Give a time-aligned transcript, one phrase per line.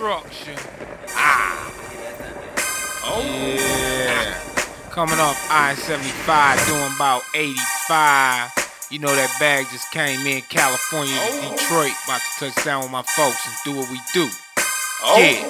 [0.00, 0.56] destruction.
[1.10, 1.72] Ah.
[3.04, 3.20] Oh.
[3.22, 4.34] Yeah.
[4.90, 8.50] Coming off I-75, doing about 85.
[8.90, 11.56] You know that bag just came in California to Oh.
[11.56, 11.92] Detroit.
[12.04, 14.28] About to touch down with my folks and do what we do.
[15.04, 15.18] Oh.
[15.20, 15.44] Yeah.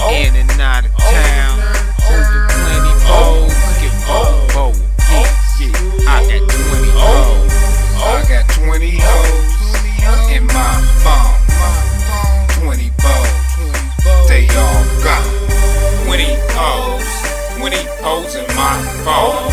[0.00, 0.14] Oh.
[0.14, 1.60] In and out of town.
[2.00, 3.52] Holding plenty bowls.
[3.78, 4.41] Get bowl,
[18.34, 19.50] in my phone.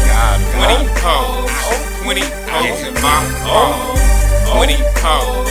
[0.56, 1.52] 20 hoes.
[2.04, 4.56] 20 hoes in my phone.
[4.56, 5.50] 20 hoes.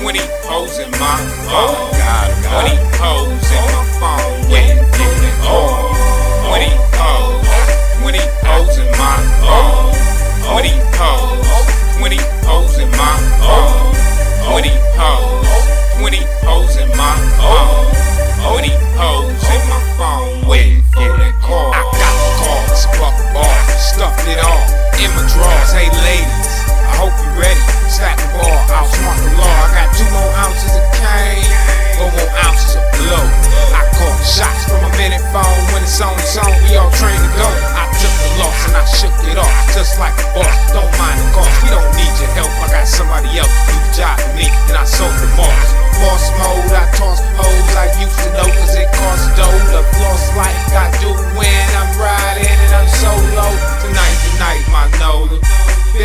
[0.00, 1.90] 20 hoes in my phone.
[2.42, 4.35] 20 hoes in my phone.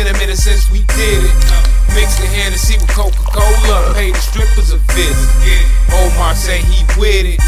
[0.02, 1.34] Been a minute since we did it.
[1.94, 3.94] Mix the Hennessy with Coca-Cola.
[3.94, 5.62] Pay the strippers a visit.
[5.94, 7.38] Omar say he with it.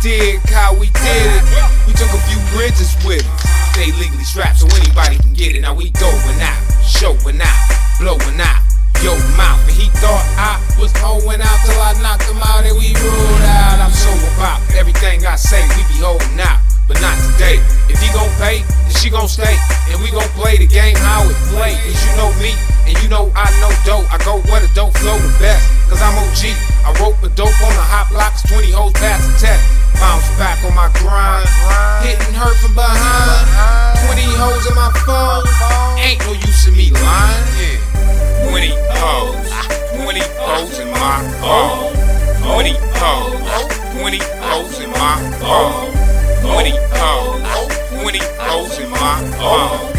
[0.00, 1.44] Dig how we did it.
[1.84, 3.76] We took a few bridges with us.
[3.76, 5.60] They legally strapped so anybody can get it.
[5.60, 7.60] Now we going out, showing out,
[8.00, 8.64] blowing out.
[9.04, 12.72] Yo mouth, and he thought I was hoeing out till I knocked him out and
[12.72, 13.84] we rolled out.
[13.84, 17.62] I'm so about everything I say, we be holding out, but not today.
[17.86, 19.54] If he gon' pay, then she gon' stay,
[19.92, 21.37] and we gon' play the game how it
[22.38, 22.54] me,
[22.86, 24.06] and you know I know dope.
[24.12, 26.54] I go where the dope flow the best, cause I'm OG.
[26.86, 29.62] I rope a dope on the hot blocks, 20 hoes past the test.
[29.98, 31.48] Bounce back on my grind,
[32.06, 33.98] hitting her from behind.
[34.06, 35.44] 20 hoes in my phone,
[35.98, 37.44] ain't no use in me lying.
[37.58, 38.50] Yeah.
[38.50, 39.50] 20 hoes,
[39.98, 41.92] 20 hoes in my phone.
[42.46, 43.34] 20 hoes,
[43.98, 45.90] 20 hoes in my phone.
[46.46, 47.42] 20 hoes,
[48.02, 49.97] 20 hoes in my phone.